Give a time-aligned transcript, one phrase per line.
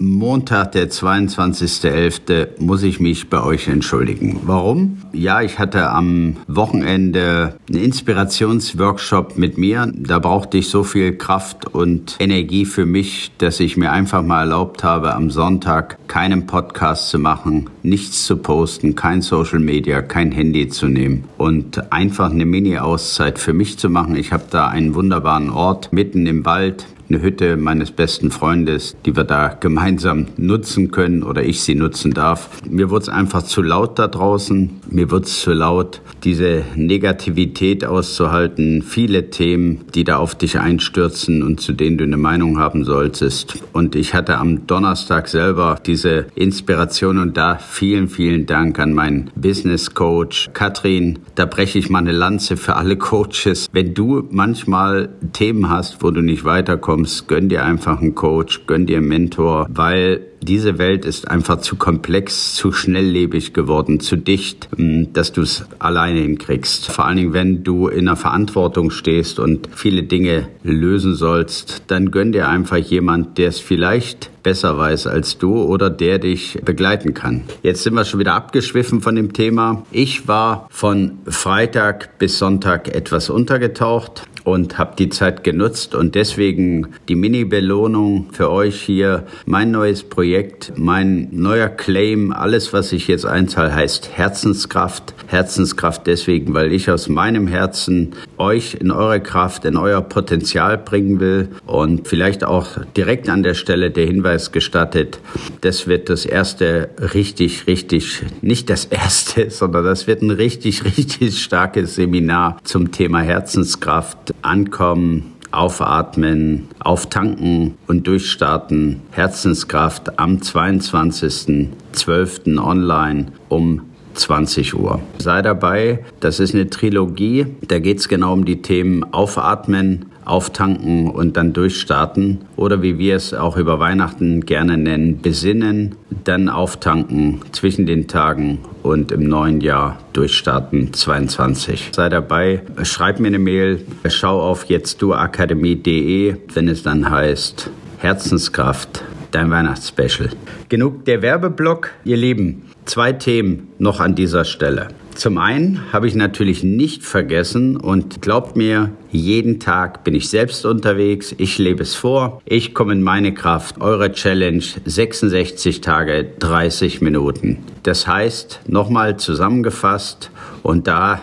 [0.00, 4.40] Montag, der 22.11., muss ich mich bei euch entschuldigen.
[4.44, 4.98] Warum?
[5.12, 9.92] Ja, ich hatte am Wochenende einen Inspirationsworkshop mit mir.
[9.96, 14.42] Da brauchte ich so viel Kraft und Energie für mich, dass ich mir einfach mal
[14.42, 20.30] erlaubt habe, am Sonntag keinen Podcast zu machen, nichts zu posten, kein Social Media, kein
[20.30, 24.14] Handy zu nehmen und einfach eine Mini-Auszeit für mich zu machen.
[24.14, 29.16] Ich habe da einen wunderbaren Ort mitten im Wald eine Hütte meines besten Freundes, die
[29.16, 32.50] wir da gemeinsam nutzen können oder ich sie nutzen darf.
[32.68, 34.80] Mir wurde es einfach zu laut da draußen.
[34.90, 38.82] Mir wird es zu laut, diese Negativität auszuhalten.
[38.82, 43.62] Viele Themen, die da auf dich einstürzen und zu denen du eine Meinung haben solltest.
[43.72, 49.30] Und ich hatte am Donnerstag selber diese Inspiration und da vielen, vielen Dank an meinen
[49.34, 51.20] Business Coach Katrin.
[51.34, 53.68] Da breche ich mal eine Lanze für alle Coaches.
[53.72, 58.66] Wenn du manchmal Themen hast, wo du nicht weiterkommst, kommst, gönn dir einfach einen Coach,
[58.66, 64.16] gönn dir einen Mentor, weil diese Welt ist einfach zu komplex, zu schnelllebig geworden, zu
[64.16, 66.90] dicht, hm, dass du es alleine hinkriegst.
[66.90, 72.10] Vor allen Dingen, wenn du in der Verantwortung stehst und viele Dinge lösen sollst, dann
[72.10, 77.12] gönn dir einfach jemand, der es vielleicht besser weiß als du oder der dich begleiten
[77.12, 77.42] kann.
[77.62, 79.84] Jetzt sind wir schon wieder abgeschwiffen von dem Thema.
[79.90, 86.88] Ich war von Freitag bis Sonntag etwas untergetaucht und habe die Zeit genutzt und deswegen
[87.08, 89.26] die Mini-Belohnung für euch hier.
[89.44, 90.27] Mein neues Projekt,
[90.76, 95.14] mein neuer Claim, alles, was ich jetzt einzahle, heißt Herzenskraft.
[95.26, 101.20] Herzenskraft deswegen, weil ich aus meinem Herzen euch in eure Kraft, in euer Potenzial bringen
[101.20, 101.48] will.
[101.66, 105.20] Und vielleicht auch direkt an der Stelle der Hinweis gestattet,
[105.60, 111.42] das wird das erste richtig, richtig, nicht das erste, sondern das wird ein richtig, richtig
[111.42, 119.02] starkes Seminar zum Thema Herzenskraft Ankommen, Aufatmen, Auftanken und Durchstarten.
[119.10, 122.58] Herzenskraft am 22.12.
[122.58, 123.82] online um
[124.14, 125.00] 20 Uhr.
[125.18, 131.08] Sei dabei, das ist eine Trilogie, da geht es genau um die Themen Aufatmen, auftanken
[131.08, 132.38] und dann durchstarten.
[132.56, 138.58] Oder wie wir es auch über Weihnachten gerne nennen, besinnen, dann auftanken zwischen den Tagen
[138.82, 141.90] und im neuen Jahr durchstarten 22.
[141.92, 149.50] Sei dabei, schreib mir eine Mail, schau auf jetztduakademie.de, wenn es dann heißt Herzenskraft, dein
[149.50, 150.30] Weihnachtsspecial.
[150.68, 152.62] Genug der Werbeblock, ihr Lieben.
[152.84, 154.88] Zwei Themen noch an dieser Stelle.
[155.14, 160.64] Zum einen habe ich natürlich nicht vergessen und glaubt mir, jeden Tag bin ich selbst
[160.66, 163.80] unterwegs, ich lebe es vor, ich komme in meine Kraft.
[163.80, 167.64] Eure Challenge 66 Tage, 30 Minuten.
[167.82, 170.30] Das heißt, nochmal zusammengefasst
[170.62, 171.22] und da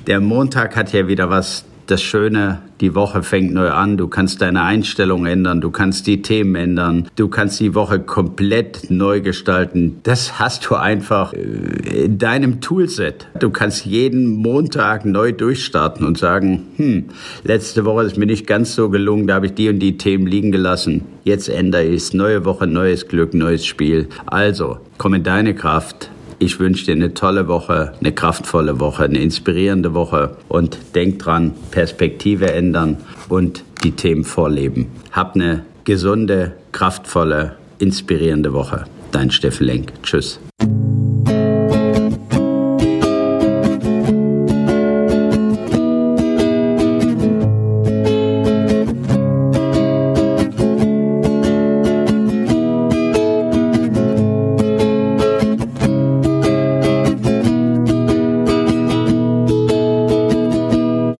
[0.05, 4.41] Der Montag hat ja wieder was das Schöne, die Woche fängt neu an, du kannst
[4.41, 9.99] deine Einstellung ändern, du kannst die Themen ändern, du kannst die Woche komplett neu gestalten.
[10.03, 13.27] Das hast du einfach äh, in deinem Toolset.
[13.39, 17.05] Du kannst jeden Montag neu durchstarten und sagen, hm,
[17.43, 20.27] letzte Woche ist mir nicht ganz so gelungen, da habe ich die und die Themen
[20.27, 21.05] liegen gelassen.
[21.23, 22.13] Jetzt ändere ich es.
[22.13, 24.07] Neue Woche, neues Glück, neues Spiel.
[24.25, 26.09] Also, komm in deine Kraft.
[26.39, 31.53] Ich wünsche dir eine tolle Woche, eine kraftvolle Woche, eine inspirierende Woche und denk dran,
[31.71, 32.97] Perspektive ändern
[33.29, 34.87] und die Themen vorleben.
[35.11, 38.85] Hab eine gesunde, kraftvolle, inspirierende Woche.
[39.11, 39.93] Dein Steffen Lenk.
[40.03, 40.39] Tschüss.